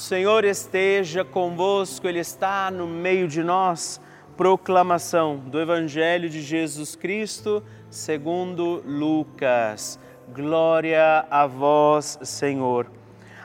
Senhor 0.00 0.46
esteja 0.46 1.26
convosco, 1.26 2.08
Ele 2.08 2.20
está 2.20 2.70
no 2.70 2.86
meio 2.86 3.28
de 3.28 3.42
nós 3.42 4.00
proclamação 4.34 5.36
do 5.36 5.60
Evangelho 5.60 6.30
de 6.30 6.40
Jesus 6.40 6.96
Cristo 6.96 7.62
segundo 7.90 8.82
Lucas. 8.86 10.00
Glória 10.34 11.26
a 11.30 11.46
vós, 11.46 12.18
Senhor. 12.22 12.90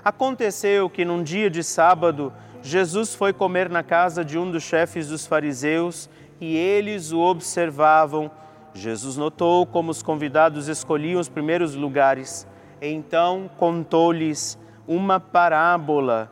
Aconteceu 0.02 0.90
que 0.90 1.04
num 1.04 1.22
dia 1.22 1.50
de 1.50 1.62
sábado, 1.62 2.32
Jesus 2.62 3.14
foi 3.14 3.34
comer 3.34 3.70
na 3.70 3.84
casa 3.84 4.24
de 4.24 4.40
um 4.40 4.50
dos 4.50 4.64
chefes 4.64 5.10
dos 5.10 5.28
fariseus 5.28 6.10
e 6.40 6.56
eles 6.56 7.12
o 7.12 7.20
observavam. 7.20 8.32
Jesus 8.74 9.18
notou 9.18 9.66
como 9.66 9.92
os 9.92 10.02
convidados 10.02 10.70
escolhiam 10.70 11.20
os 11.20 11.28
primeiros 11.28 11.76
lugares. 11.76 12.48
Então 12.82 13.52
contou-lhes 13.58 14.58
uma 14.88 15.20
parábola. 15.20 16.32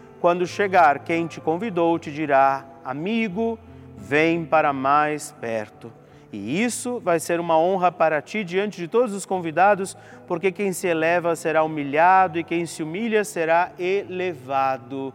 quando 0.21 0.45
chegar 0.45 0.99
quem 0.99 1.25
te 1.25 1.41
convidou, 1.41 1.97
te 1.97 2.11
dirá: 2.11 2.63
amigo, 2.85 3.57
vem 3.97 4.45
para 4.45 4.71
mais 4.71 5.31
perto. 5.41 5.91
E 6.31 6.63
isso 6.63 7.01
vai 7.03 7.19
ser 7.19 7.39
uma 7.39 7.57
honra 7.57 7.91
para 7.91 8.21
ti 8.21 8.43
diante 8.43 8.77
de 8.77 8.87
todos 8.87 9.13
os 9.13 9.25
convidados, 9.25 9.97
porque 10.27 10.51
quem 10.51 10.71
se 10.71 10.87
eleva 10.87 11.35
será 11.35 11.63
humilhado 11.63 12.39
e 12.39 12.43
quem 12.43 12.65
se 12.65 12.83
humilha 12.83 13.25
será 13.25 13.71
elevado. 13.77 15.13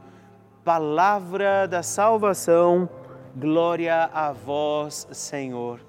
Palavra 0.63 1.67
da 1.67 1.83
salvação, 1.83 2.89
glória 3.35 4.11
a 4.13 4.33
vós, 4.33 5.09
Senhor. 5.13 5.81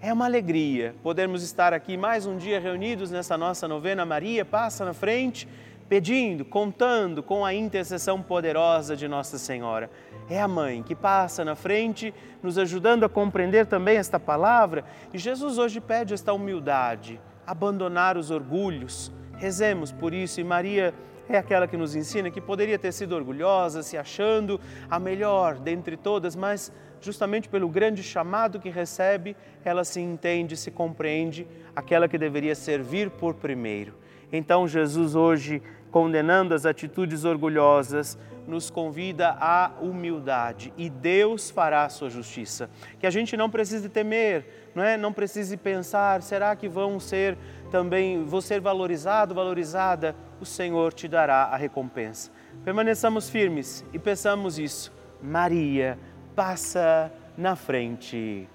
É 0.00 0.12
uma 0.12 0.26
alegria 0.26 0.94
podermos 1.02 1.42
estar 1.42 1.72
aqui 1.72 1.96
mais 1.96 2.24
um 2.24 2.36
dia 2.36 2.60
reunidos 2.60 3.10
nessa 3.10 3.36
nossa 3.36 3.66
novena. 3.66 4.06
Maria 4.06 4.44
passa 4.44 4.84
na 4.84 4.94
frente 4.94 5.48
pedindo, 5.88 6.44
contando 6.44 7.22
com 7.22 7.44
a 7.44 7.54
intercessão 7.54 8.22
poderosa 8.22 8.96
de 8.96 9.08
Nossa 9.08 9.38
Senhora. 9.38 9.90
É 10.28 10.40
a 10.40 10.46
mãe 10.46 10.82
que 10.82 10.94
passa 10.94 11.44
na 11.44 11.54
frente, 11.54 12.12
nos 12.42 12.58
ajudando 12.58 13.04
a 13.04 13.08
compreender 13.08 13.66
também 13.66 13.96
esta 13.96 14.20
palavra. 14.20 14.84
E 15.12 15.18
Jesus 15.18 15.56
hoje 15.56 15.80
pede 15.80 16.12
esta 16.12 16.32
humildade, 16.32 17.20
abandonar 17.46 18.16
os 18.16 18.30
orgulhos. 18.30 19.10
Rezemos 19.36 19.90
por 19.90 20.12
isso 20.12 20.40
e 20.40 20.44
Maria 20.44 20.92
é 21.28 21.38
aquela 21.38 21.68
que 21.68 21.76
nos 21.76 21.94
ensina 21.94 22.30
que 22.30 22.40
poderia 22.40 22.78
ter 22.78 22.92
sido 22.92 23.14
orgulhosa, 23.14 23.82
se 23.82 23.96
achando 23.96 24.60
a 24.90 24.98
melhor 24.98 25.58
dentre 25.58 25.96
todas, 25.96 26.34
mas 26.34 26.72
justamente 27.00 27.48
pelo 27.48 27.68
grande 27.68 28.02
chamado 28.02 28.58
que 28.58 28.70
recebe, 28.70 29.36
ela 29.64 29.84
se 29.84 30.00
entende, 30.00 30.56
se 30.56 30.70
compreende, 30.70 31.46
aquela 31.76 32.08
que 32.08 32.18
deveria 32.18 32.54
servir 32.54 33.10
por 33.10 33.34
primeiro. 33.34 33.94
Então 34.32 34.68
Jesus 34.68 35.14
hoje 35.14 35.62
condenando 35.90 36.54
as 36.54 36.66
atitudes 36.66 37.24
orgulhosas, 37.24 38.18
nos 38.46 38.70
convida 38.70 39.36
à 39.38 39.72
humildade 39.80 40.72
e 40.76 40.88
Deus 40.88 41.50
fará 41.50 41.84
a 41.84 41.88
sua 41.88 42.08
justiça. 42.08 42.70
Que 42.98 43.06
a 43.06 43.10
gente 43.10 43.36
não 43.36 43.50
precise 43.50 43.88
temer, 43.88 44.70
não 44.74 44.82
é? 44.82 44.96
Não 44.96 45.12
precise 45.12 45.56
pensar, 45.56 46.22
será 46.22 46.56
que 46.56 46.68
vão 46.68 46.98
ser 46.98 47.36
também, 47.70 48.24
vou 48.24 48.40
ser 48.40 48.60
valorizado, 48.60 49.34
valorizada? 49.34 50.16
O 50.40 50.46
Senhor 50.46 50.94
te 50.94 51.06
dará 51.06 51.44
a 51.44 51.56
recompensa. 51.56 52.30
Permaneçamos 52.64 53.28
firmes 53.28 53.84
e 53.92 53.98
peçamos 53.98 54.58
isso. 54.58 54.92
Maria, 55.22 55.98
passa 56.34 57.12
na 57.36 57.54
frente. 57.54 58.48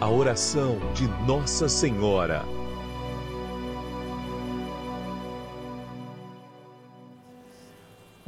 A 0.00 0.08
oração 0.08 0.78
de 0.94 1.08
Nossa 1.26 1.68
Senhora. 1.68 2.59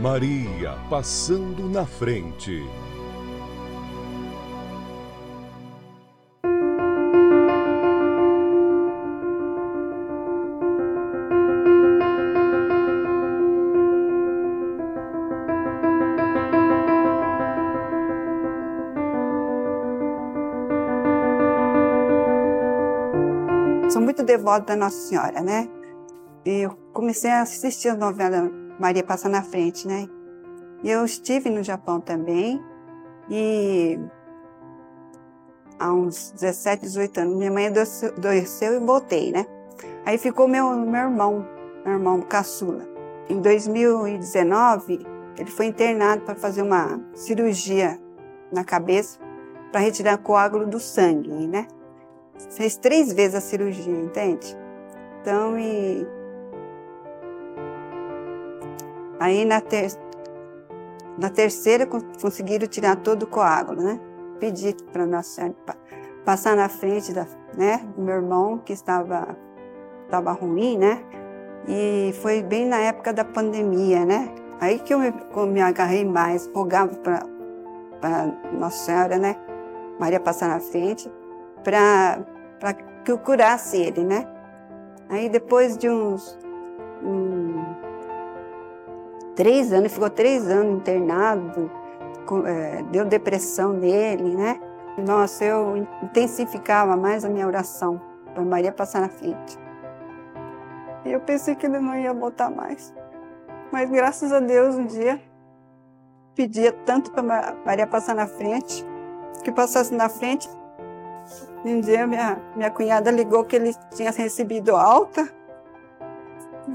Maria 0.00 0.78
passando 0.88 1.68
na 1.68 1.84
frente. 1.84 2.64
devoto 24.30 24.66
da 24.66 24.76
Nossa 24.76 25.08
Senhora, 25.08 25.42
né? 25.42 25.68
E 26.46 26.64
eu 26.64 26.70
comecei 26.92 27.30
a 27.30 27.42
assistir 27.42 27.88
a 27.88 27.96
novela 27.96 28.59
Maria 28.80 29.04
Passa 29.04 29.28
na 29.28 29.42
Frente, 29.42 29.86
né? 29.86 30.08
Eu 30.82 31.04
estive 31.04 31.50
no 31.50 31.62
Japão 31.62 32.00
também 32.00 32.60
e 33.28 33.98
há 35.78 35.92
uns 35.92 36.32
17, 36.32 36.82
18 36.82 37.20
anos, 37.20 37.36
minha 37.36 37.50
mãe 37.50 37.66
adoeceu 37.68 38.74
e 38.74 38.78
voltei, 38.80 39.30
né? 39.30 39.46
Aí 40.04 40.16
ficou 40.16 40.48
meu, 40.48 40.74
meu 40.74 41.02
irmão, 41.02 41.46
meu 41.84 41.94
irmão 41.94 42.22
caçula. 42.22 42.88
Em 43.28 43.40
2019, 43.40 45.06
ele 45.38 45.50
foi 45.50 45.66
internado 45.66 46.22
para 46.22 46.34
fazer 46.34 46.62
uma 46.62 47.00
cirurgia 47.14 48.00
na 48.50 48.64
cabeça 48.64 49.18
para 49.70 49.80
retirar 49.80 50.18
coágulo 50.18 50.66
do 50.66 50.80
sangue, 50.80 51.30
né? 51.46 51.68
Fez 52.50 52.76
três 52.76 53.12
vezes 53.12 53.34
a 53.34 53.40
cirurgia, 53.40 53.94
entende? 53.94 54.56
Então, 55.20 55.58
e. 55.58 56.06
Aí 59.20 59.44
na 59.44 59.60
ter... 59.60 59.92
na 61.18 61.28
terceira 61.28 61.86
conseguiram 61.86 62.66
tirar 62.66 62.96
todo 62.96 63.24
o 63.24 63.26
coágulo, 63.26 63.82
né? 63.82 64.00
Pedi 64.40 64.74
para 64.92 65.06
Nossa 65.06 65.28
Senhora 65.28 65.54
passar 66.24 66.56
na 66.56 66.68
frente 66.68 67.12
da, 67.12 67.26
né, 67.56 67.78
do 67.96 68.02
meu 68.02 68.16
irmão 68.16 68.58
que 68.58 68.72
estava 68.72 69.36
estava 70.04 70.32
ruim, 70.32 70.76
né? 70.76 71.04
E 71.68 72.12
foi 72.20 72.42
bem 72.42 72.66
na 72.66 72.78
época 72.78 73.12
da 73.12 73.24
pandemia, 73.24 74.04
né? 74.04 74.34
Aí 74.60 74.78
que 74.78 74.92
eu 74.92 74.98
me, 74.98 75.12
me 75.46 75.60
agarrei 75.60 76.04
mais, 76.04 76.50
rogava 76.52 76.94
para 76.96 77.24
Nossa 78.52 78.84
Senhora, 78.84 79.18
né? 79.18 79.36
Maria 79.98 80.18
passar 80.18 80.48
na 80.48 80.60
frente, 80.60 81.10
para 81.62 82.24
que 83.04 83.12
eu 83.12 83.18
curasse 83.18 83.76
ele, 83.76 84.02
né? 84.02 84.26
Aí 85.08 85.28
depois 85.28 85.76
de 85.76 85.88
uns 85.88 86.38
um, 87.02 87.69
três 89.40 89.72
anos, 89.72 89.90
ficou 89.90 90.10
três 90.10 90.46
anos 90.50 90.80
internado, 90.80 91.70
é, 92.44 92.82
deu 92.90 93.06
depressão 93.06 93.72
nele, 93.72 94.36
né? 94.36 94.60
Nossa, 94.98 95.46
eu 95.46 95.78
intensificava 96.02 96.94
mais 96.94 97.24
a 97.24 97.30
minha 97.30 97.46
oração 97.46 97.98
para 98.34 98.44
Maria 98.44 98.70
passar 98.70 99.00
na 99.00 99.08
frente. 99.08 99.58
E 101.06 101.12
eu 101.12 101.20
pensei 101.20 101.54
que 101.54 101.64
ele 101.64 101.80
não 101.80 101.96
ia 101.96 102.12
voltar 102.12 102.50
mais. 102.50 102.94
Mas 103.72 103.88
graças 103.88 104.30
a 104.30 104.40
Deus, 104.40 104.74
um 104.74 104.84
dia, 104.84 105.18
pedia 106.34 106.70
tanto 106.84 107.10
para 107.10 107.54
Maria 107.64 107.86
passar 107.86 108.14
na 108.14 108.26
frente, 108.26 108.84
que 109.42 109.50
passasse 109.50 109.94
na 109.94 110.10
frente. 110.10 110.50
Um 111.64 111.80
dia 111.80 112.06
minha, 112.06 112.38
minha 112.54 112.70
cunhada 112.70 113.10
ligou 113.10 113.42
que 113.44 113.56
ele 113.56 113.74
tinha 113.94 114.10
recebido 114.10 114.76
alta, 114.76 115.26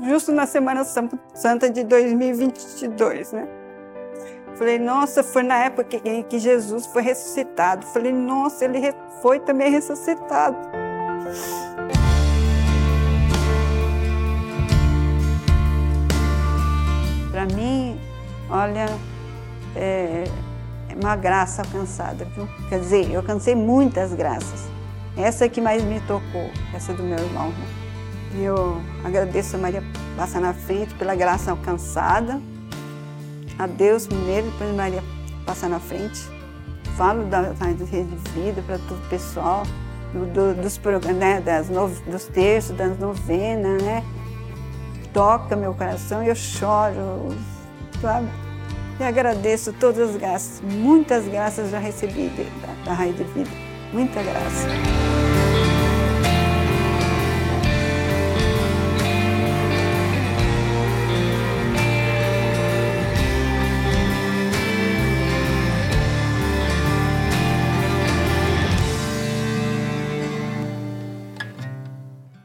justo 0.03 0.31
na 0.31 0.45
Semana 0.45 0.83
Santa 0.83 1.69
de 1.69 1.83
2022, 1.83 3.31
né? 3.31 3.47
Falei, 4.55 4.79
nossa, 4.79 5.21
foi 5.21 5.43
na 5.43 5.65
época 5.65 5.83
que, 5.83 6.23
que 6.23 6.39
Jesus 6.39 6.85
foi 6.85 7.01
ressuscitado. 7.01 7.85
Falei, 7.87 8.13
nossa, 8.13 8.63
ele 8.63 8.93
foi 9.21 9.39
também 9.39 9.69
ressuscitado. 9.69 10.57
Para 17.31 17.45
mim, 17.53 17.99
olha, 18.49 18.85
é, 19.75 20.23
uma 21.01 21.17
graça 21.17 21.61
alcançada, 21.61 22.23
viu? 22.23 22.47
Quer 22.69 22.79
dizer, 22.79 23.11
eu 23.11 23.19
alcancei 23.19 23.55
muitas 23.55 24.13
graças. 24.13 24.69
Essa 25.17 25.45
é 25.45 25.49
que 25.49 25.59
mais 25.59 25.83
me 25.83 25.99
tocou, 26.01 26.49
essa 26.73 26.93
do 26.93 27.03
meu 27.03 27.19
irmão. 27.19 27.49
Né? 27.49 27.84
Eu 28.39 28.81
agradeço 29.03 29.55
a 29.55 29.59
Maria 29.59 29.83
passar 30.17 30.41
na 30.41 30.53
frente 30.53 30.93
pela 30.95 31.15
graça 31.15 31.51
alcançada. 31.51 32.41
A 33.57 33.67
Deus 33.67 34.07
primeiro, 34.07 34.49
depois 34.51 34.75
Maria 34.75 35.03
passar 35.45 35.69
na 35.69 35.79
frente. 35.79 36.21
Falo 36.97 37.25
da, 37.25 37.41
da 37.53 37.65
rede 37.65 37.83
de 37.85 38.31
vida 38.31 38.61
para 38.65 38.77
todo 38.77 38.97
o 38.97 39.09
pessoal, 39.09 39.63
do, 40.13 40.25
do, 40.25 40.61
dos, 40.61 40.79
né, 41.17 41.41
das 41.41 41.69
no, 41.69 41.89
dos 41.89 42.25
terços, 42.25 42.75
das 42.75 42.97
novenas, 42.97 43.81
né? 43.81 44.03
Toca 45.13 45.55
meu 45.55 45.73
coração 45.73 46.23
e 46.23 46.29
eu 46.29 46.35
choro, 46.35 47.35
sabe? 48.01 48.27
E 48.99 49.03
agradeço 49.03 49.73
todas 49.73 50.09
as 50.09 50.15
graças, 50.15 50.61
muitas 50.61 51.25
graças 51.25 51.69
já 51.69 51.79
recebi 51.79 52.29
da, 52.61 52.85
da 52.85 52.93
Raio 52.93 53.13
de 53.13 53.23
Vida. 53.25 53.49
Muita 53.91 54.21
graça. 54.23 55.14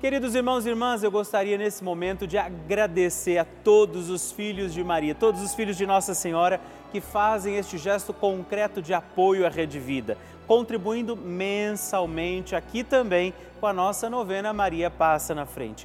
Queridos 0.00 0.36
irmãos 0.36 0.64
e 0.64 0.68
irmãs, 0.68 1.02
eu 1.02 1.10
gostaria 1.10 1.58
nesse 1.58 1.82
momento 1.82 2.24
de 2.24 2.38
agradecer 2.38 3.36
a 3.36 3.44
todos 3.44 4.08
os 4.08 4.30
filhos 4.30 4.72
de 4.72 4.84
Maria, 4.84 5.12
todos 5.12 5.42
os 5.42 5.56
filhos 5.56 5.76
de 5.76 5.84
Nossa 5.88 6.14
Senhora 6.14 6.60
que 6.92 7.00
fazem 7.00 7.56
este 7.56 7.76
gesto 7.76 8.12
concreto 8.12 8.80
de 8.80 8.94
apoio 8.94 9.44
à 9.44 9.48
Rede 9.48 9.80
Vida, 9.80 10.16
contribuindo 10.46 11.16
mensalmente 11.16 12.54
aqui 12.54 12.84
também 12.84 13.34
com 13.58 13.66
a 13.66 13.72
nossa 13.72 14.08
novena 14.08 14.52
Maria 14.52 14.88
Passa 14.88 15.34
na 15.34 15.44
Frente 15.44 15.84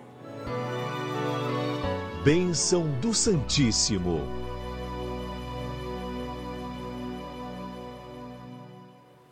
Bênção 2.23 2.87
do 3.01 3.15
Santíssimo. 3.15 4.21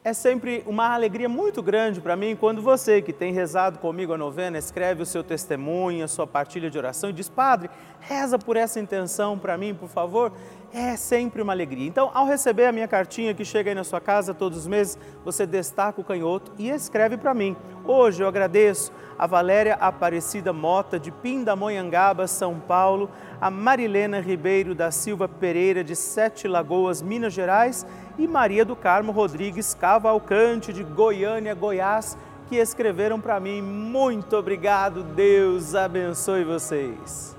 É 0.04 0.12
sempre 0.12 0.64
uma 0.66 0.92
alegria 0.96 1.30
muito 1.30 1.62
grande 1.62 2.02
para 2.02 2.16
mim 2.16 2.36
quando 2.36 2.64
você 2.64 3.00
que 3.00 3.14
tem 3.14 3.32
rezado 3.32 3.78
comigo 3.78 4.12
a 4.12 4.18
novena 4.18 4.58
escreve 4.58 5.04
o 5.04 5.06
seu 5.06 5.24
testemunho, 5.24 6.04
a 6.04 6.08
sua 6.08 6.26
partilha 6.26 6.68
de 6.68 6.80
oração 6.80 7.12
e 7.12 7.14
diz: 7.14 7.30
Padre, 7.30 7.70
reza 8.00 8.40
por 8.40 8.58
essa 8.58 8.80
intenção 8.80 9.38
para 9.38 9.56
mim, 9.56 9.76
por 9.76 9.88
favor. 9.88 10.32
É 10.74 10.96
sempre 10.96 11.42
uma 11.42 11.54
alegria. 11.54 11.88
Então, 11.88 12.12
ao 12.14 12.26
receber 12.26 12.66
a 12.66 12.72
minha 12.72 12.88
cartinha 12.88 13.34
que 13.34 13.44
chega 13.44 13.72
aí 13.72 13.76
na 13.76 13.84
sua 13.84 14.00
casa 14.00 14.34
todos 14.34 14.58
os 14.58 14.68
meses, 14.68 14.98
você 15.24 15.46
destaca 15.46 16.00
o 16.00 16.04
canhoto 16.04 16.52
e 16.58 16.70
escreve 16.70 17.18
para 17.18 17.34
mim. 17.34 17.56
Hoje 17.86 18.24
eu 18.24 18.28
agradeço 18.28 18.92
a 19.18 19.28
Valéria 19.28 19.76
Aparecida 19.76 20.54
Mota, 20.54 21.00
de 21.00 21.12
Pindamonhangaba, 21.12 22.28
São 22.28 22.60
Paulo, 22.60 23.10
a 23.42 23.50
Marilena 23.50 24.20
Ribeiro 24.20 24.74
da 24.76 24.92
Silva 24.92 25.28
Pereira, 25.28 25.84
de 25.84 25.96
Sete 25.96 26.48
Lagoas, 26.48 27.02
Minas 27.02 27.34
Gerais, 27.34 27.86
e 28.18 28.28
Maria 28.28 28.64
do 28.64 28.76
Carmo 28.76 29.12
Rodrigues 29.12 29.74
Cavalcante, 29.74 30.72
de 30.72 30.84
Goiânia, 30.84 31.56
Goiás, 31.56 32.18
que 32.48 32.58
escreveram 32.58 33.20
para 33.20 33.40
mim. 33.40 33.62
Muito 33.62 34.36
obrigado, 34.36 35.04
Deus 35.04 35.76
abençoe 35.76 36.44
vocês. 36.44 37.39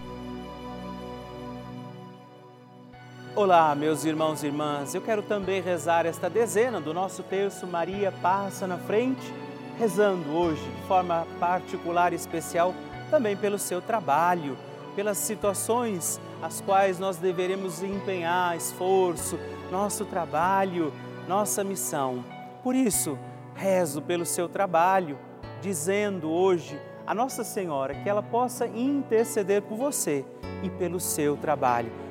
Olá, 3.33 3.73
meus 3.73 4.03
irmãos 4.03 4.43
e 4.43 4.47
irmãs. 4.47 4.93
Eu 4.93 5.01
quero 5.01 5.21
também 5.21 5.61
rezar 5.61 6.05
esta 6.05 6.29
dezena 6.29 6.81
do 6.81 6.93
nosso 6.93 7.23
terço 7.23 7.65
Maria 7.65 8.11
passa 8.11 8.67
na 8.67 8.77
frente, 8.77 9.33
rezando 9.79 10.31
hoje 10.31 10.61
de 10.61 10.81
forma 10.85 11.25
particular 11.39 12.11
e 12.11 12.17
especial 12.17 12.75
também 13.09 13.37
pelo 13.37 13.57
seu 13.57 13.81
trabalho, 13.81 14.57
pelas 14.97 15.17
situações 15.17 16.19
as 16.41 16.59
quais 16.59 16.99
nós 16.99 17.15
deveremos 17.15 17.81
empenhar 17.81 18.57
esforço, 18.57 19.39
nosso 19.71 20.03
trabalho, 20.03 20.91
nossa 21.25 21.63
missão. 21.63 22.25
Por 22.61 22.75
isso, 22.75 23.17
rezo 23.55 24.01
pelo 24.01 24.25
seu 24.25 24.49
trabalho 24.49 25.17
dizendo 25.61 26.29
hoje 26.29 26.77
a 27.07 27.15
Nossa 27.15 27.45
Senhora 27.45 27.95
que 27.95 28.09
ela 28.09 28.21
possa 28.21 28.67
interceder 28.67 29.61
por 29.61 29.77
você 29.77 30.25
e 30.61 30.69
pelo 30.69 30.99
seu 30.99 31.37
trabalho. 31.37 32.10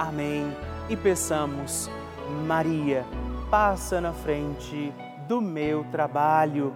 Amém. 0.00 0.50
E 0.88 0.96
peçamos, 0.96 1.90
Maria, 2.46 3.04
passa 3.50 4.00
na 4.00 4.14
frente 4.14 4.94
do 5.28 5.42
meu 5.42 5.84
trabalho. 5.92 6.74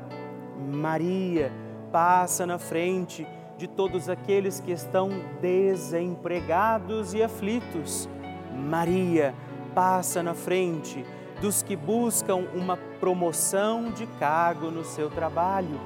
Maria, 0.70 1.50
passa 1.90 2.44
na 2.44 2.58
frente 2.58 3.26
de 3.56 3.66
todos 3.66 4.10
aqueles 4.10 4.60
que 4.60 4.72
estão 4.72 5.08
desempregados 5.40 7.14
e 7.14 7.22
aflitos. 7.22 8.10
Maria, 8.54 9.34
passa 9.74 10.22
na 10.22 10.34
frente 10.34 11.02
dos 11.40 11.62
que 11.62 11.76
buscam 11.76 12.46
uma 12.54 12.76
promoção 13.00 13.90
de 13.90 14.06
cargo 14.18 14.70
no 14.70 14.84
seu 14.84 15.08
trabalho. 15.08 15.80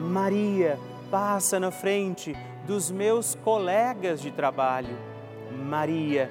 Maria 0.00 0.80
passa 1.10 1.60
na 1.60 1.70
frente 1.70 2.34
dos 2.66 2.90
meus 2.90 3.34
colegas 3.34 4.22
de 4.22 4.30
trabalho. 4.30 4.96
Maria 5.68 6.30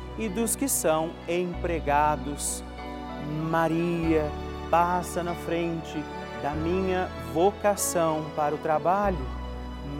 e 0.21 0.29
dos 0.29 0.55
que 0.55 0.69
são 0.69 1.09
empregados. 1.27 2.63
Maria 3.49 4.29
passa 4.69 5.23
na 5.23 5.33
frente 5.33 5.97
da 6.43 6.51
minha 6.51 7.09
vocação 7.33 8.25
para 8.35 8.53
o 8.53 8.57
trabalho. 8.59 9.17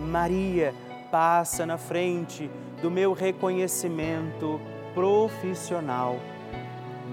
Maria 0.05 0.75
passa 1.12 1.65
na 1.65 1.77
frente 1.77 2.51
do 2.84 2.91
meu 2.91 3.13
reconhecimento 3.13 4.62
profissional. 4.93 6.17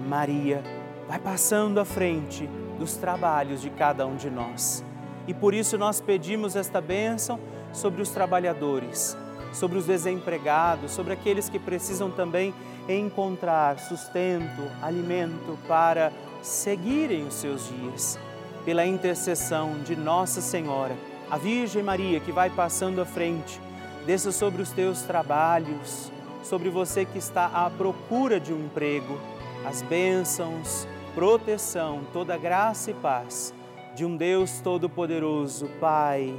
Maria 0.07 0.63
vai 1.09 1.19
passando 1.19 1.81
à 1.81 1.87
frente 1.87 2.47
dos 2.79 2.97
trabalhos 2.97 3.63
de 3.63 3.71
cada 3.71 4.07
um 4.07 4.17
de 4.17 4.29
nós. 4.29 4.85
E 5.27 5.33
por 5.33 5.55
isso 5.55 5.79
nós 5.79 5.99
pedimos 5.99 6.57
esta 6.57 6.81
bênção 6.81 7.41
sobre 7.73 8.03
os 8.03 8.11
trabalhadores, 8.11 9.17
sobre 9.53 9.79
os 9.79 9.87
desempregados, 9.87 10.93
sobre 10.93 11.13
aqueles 11.13 11.49
que 11.49 11.59
precisam 11.59 12.11
também 12.11 12.55
encontrar 12.89 13.79
sustento, 13.79 14.63
alimento 14.83 15.59
para 15.67 16.13
seguirem 16.43 17.27
os 17.27 17.35
seus 17.35 17.69
dias. 17.69 18.19
Pela 18.65 18.87
intercessão 18.87 19.79
de 19.83 19.97
Nossa 19.97 20.41
Senhora, 20.41 20.95
a 21.31 21.39
Virgem 21.39 21.83
Maria 21.83 22.21
que 22.21 22.33
vai 22.33 22.51
passando 22.51 23.01
à 23.01 23.07
frente, 23.07 23.61
desça 24.07 24.33
sobre 24.33 24.63
os 24.63 24.71
teus 24.71 25.03
trabalhos, 25.03 26.13
sobre 26.43 26.69
você 26.69 27.05
que 27.05 27.19
está 27.19 27.47
à 27.47 27.71
procura 27.71 28.39
de 28.39 28.53
um 28.53 28.67
emprego, 28.67 29.19
as 29.67 29.83
bênçãos, 29.83 30.87
proteção, 31.15 32.03
toda 32.13 32.37
graça 32.37 32.91
e 32.91 32.95
paz 32.95 33.55
de 33.95 34.05
um 34.05 34.17
Deus 34.17 34.61
Todo-Poderoso, 34.61 35.69
Pai, 35.81 36.33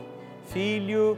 Filho 0.46 1.18